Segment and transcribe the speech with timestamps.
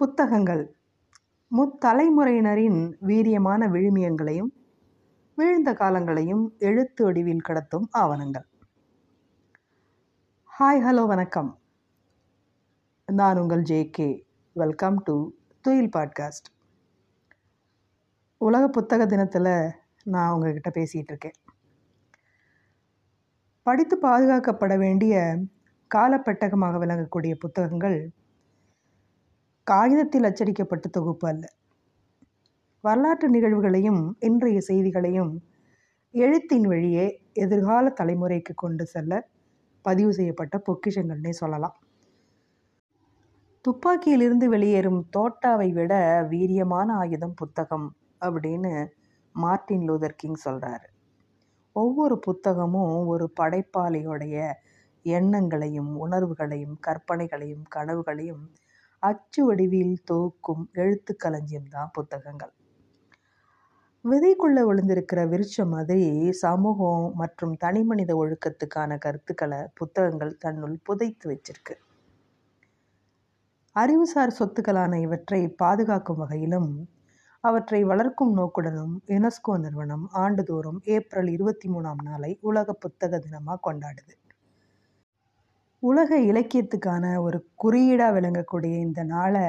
[0.00, 0.62] புத்தகங்கள்
[1.50, 4.48] முத்தலைமுறையினரின் வீரியமான விழுமியங்களையும்
[5.38, 8.46] வீழ்ந்த காலங்களையும் எழுத்து வடிவில் கடத்தும் ஆவணங்கள்
[10.50, 11.50] ஹாய் ஹலோ வணக்கம்
[13.08, 14.08] நான் உங்கள் J K
[14.56, 15.30] welcome to
[15.60, 16.50] Thuyil podcast
[18.40, 19.52] உலக புத்தக தினத்தில்
[20.04, 21.38] நான் உங்ககிட்ட பேசிகிட்டு இருக்கேன்
[23.62, 25.38] படித்து பாதுகாக்கப்பட வேண்டிய
[25.90, 27.98] காலப்பெட்டகமாக விளங்கக்கூடிய புத்தகங்கள்
[29.66, 31.44] காகிதத்தில் அச்சடிக்கப்பட்ட தொகுப்பு அல்ல
[32.84, 35.32] வரலாற்று நிகழ்வுகளையும் இன்றைய செய்திகளையும்
[36.14, 37.06] எழுத்தின் வழியே
[37.34, 39.22] எதிர்கால தலைமுறைக்கு கொண்டு செல்ல
[39.84, 41.78] பதிவு செய்யப்பட்ட பொக்கிஷங்கள்னே சொல்லலாம்
[43.64, 45.92] துப்பாக்கியிலிருந்து வெளியேறும் தோட்டாவை விட
[46.30, 47.86] வீரியமான ஆயுதம் புத்தகம்
[48.20, 48.72] அப்படின்னு
[49.34, 50.88] மார்ட்டின் லூதர் கிங் சொல்கிறாரு
[51.76, 54.36] ஒவ்வொரு புத்தகமும் ஒரு படைப்பாளியோடைய
[55.04, 58.44] எண்ணங்களையும் உணர்வுகளையும் கற்பனைகளையும் கனவுகளையும்
[59.04, 62.52] அச்சு வடிவில் தொகுக்கும் எழுத்துக்களஞ்சியம் தான் புத்தகங்கள்
[64.04, 66.06] விதைக்குள்ளே விழுந்திருக்கிற விருட்ச மாதிரி
[66.40, 71.76] சமூகம் மற்றும் தனிமனித ஒழுக்கத்துக்கான கருத்துக்களை புத்தகங்கள் தன்னுள் புதைத்து வச்சிருக்கு
[73.76, 76.70] அறிவுசார் சொத்துக்களான இவற்றை பாதுகாக்கும் வகையிலும்
[77.44, 84.14] அவற்றை வளர்க்கும் நோக்குடனும் யுனெஸ்கோ நிறுவனம் ஆண்டுதோறும் ஏப்ரல் இருபத்தி மூணாம் நாளை உலக புத்தக தினமாக கொண்டாடுது
[85.84, 89.46] உலக இலக்கியத்துக்கான ஒரு குறியீடாக விளங்கக்கூடிய இந்த நாளை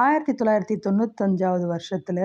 [0.00, 2.24] ஆயிரத்தி தொள்ளாயிரத்தி தொண்ணூத்தஞ்சாவது வருஷத்தில்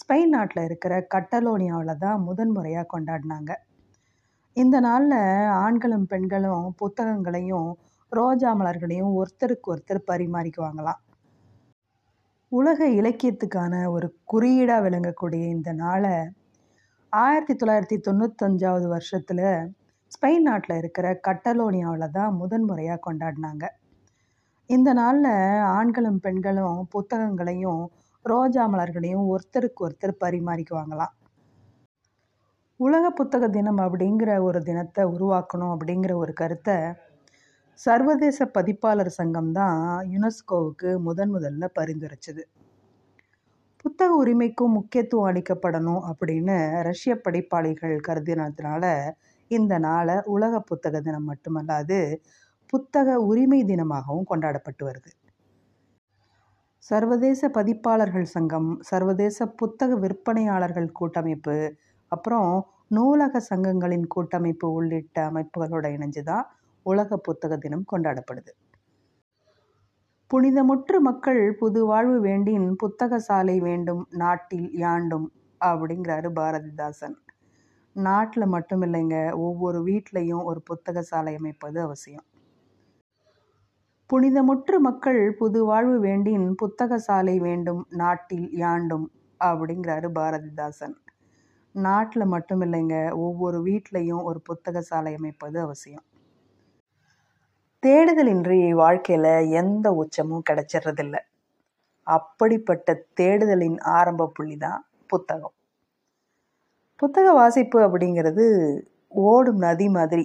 [0.00, 3.52] ஸ்பெயின் நாட்டில் இருக்கிற கட்டலோனியாவில் தான் முதன்முறையாக கொண்டாடினாங்க
[4.56, 5.18] இந்த நாளில்
[5.58, 7.68] ஆண்களும் பெண்களும் புத்தகங்களையும்
[8.12, 11.02] ரோஜா மலர்களையும் ஒருத்தருக்கு ஒருத்தர் பரிமாறிக்குவாங்களாம்
[12.52, 16.14] உலக இலக்கியத்துக்கான ஒரு குறியீடாக விளங்கக்கூடிய இந்த நாளை
[17.12, 19.44] ஆயிரத்தி தொள்ளாயிரத்தி தொண்ணூத்தஞ்சாவது வருஷத்தில்
[20.10, 23.66] ஸ்பெயின் நாட்டில் இருக்கிற கட்டலோனியாவில் தான் முதன்முறையாக கொண்டாடினாங்க
[24.70, 25.32] இந்த நாளில்
[25.70, 27.82] ஆண்களும் பெண்களும் புத்தகங்களையும்
[28.24, 31.14] ரோஜா மலர்களையும் ஒருத்தருக்கு ஒருத்தர் பரிமாறிக்குவாங்களாம்
[32.80, 36.76] உலக புத்தக தினம் அப்படிங்கிற ஒரு தினத்தை உருவாக்கணும் அப்படிங்கிற ஒரு கருத்தை
[37.80, 39.78] சர்வதேச பதிப்பாளர் சங்கம் தான்
[40.10, 42.42] யுனெஸ்கோவுக்கு முதன் முதல்ல பரிந்துரைச்சது
[43.84, 46.56] புத்தக உரிமைக்கும் முக்கியத்துவம் அளிக்கப்படணும் அப்படின்னு
[46.82, 48.84] ரஷ்ய படைப்பாளிகள் கருதினதுனால
[49.50, 51.98] இந்த நாளை உலக புத்தக தினம் மட்டுமல்லாது
[52.72, 55.10] புத்தக உரிமை தினமாகவும் கொண்டாடப்பட்டு வருது
[56.82, 61.56] சர்வதேச பதிப்பாளர்கள் சங்கம் சர்வதேச புத்தக விற்பனையாளர்கள் கூட்டமைப்பு
[62.12, 62.52] அப்புறம்
[62.88, 66.46] நூலக சங்கங்களின் கூட்டமைப்பு உள்ளிட்ட அமைப்புகளோடு இணைஞ்சு தான்
[66.86, 68.52] உலக புத்தக தினம் கொண்டாடப்படுது
[70.30, 75.26] புனிதமுற்று மக்கள் புது வாழ்வு வேண்டின் புத்தக சாலை வேண்டும் நாட்டில் யாண்டும்
[75.60, 77.16] அப்படிங்கிறாரு பாரதிதாசன்
[77.96, 82.26] நாட்டில் மட்டும் இல்லைங்க ஒவ்வொரு வீட்லேயும் ஒரு புத்தக சாலை அமைப்பது அவசியம்
[84.10, 89.06] புனிதமுற்று மக்கள் புது வாழ்வு வேண்டின் புத்தக சாலை வேண்டும் நாட்டில் யாண்டும்
[89.40, 90.96] அப்படிங்கிறாரு பாரதிதாசன்
[91.74, 92.96] நாட்டில் மட்டும் இல்லைங்க
[93.18, 96.06] ஒவ்வொரு வீட்லேயும் ஒரு புத்தக சாலை அமைப்பது அவசியம்
[97.82, 101.16] தேடுதலின்றி வாழ்க்கையில் எந்த உச்சமும் கிடைச்சிடுறதில்ல
[102.06, 102.94] அப்படிப்பட்ட
[103.14, 105.56] தேடுதலின் ஆரம்ப புள்ளி தான் புத்தகம்
[107.00, 108.46] புத்தக வாசிப்பு அப்படிங்கிறது
[109.22, 110.24] ஓடும் நதி மாதிரி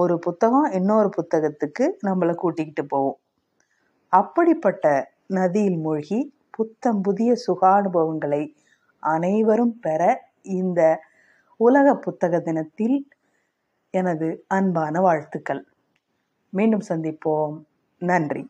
[0.00, 3.18] ஒரு புத்தகம் இன்னொரு புத்தகத்துக்கு நம்மளை கூட்டிக்கிட்டு போவோம்
[4.12, 4.86] அப்படிப்பட்ட
[5.28, 6.20] நதியில் மூழ்கி
[6.50, 8.42] புத்தம் புதிய சுகானுபவங்களை
[9.02, 10.02] அனைவரும் பெற
[10.52, 10.80] இந்த
[11.60, 12.98] உலக புத்தக தினத்தில்
[13.94, 15.62] எனது அன்பான வாழ்த்துக்கள்
[16.52, 17.54] மீண்டும் சந்திப்போம்
[18.02, 18.42] நன்றி